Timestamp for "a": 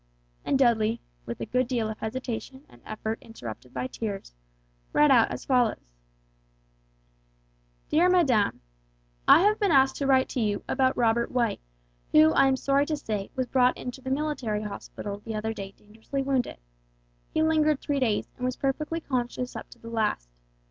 1.41-1.45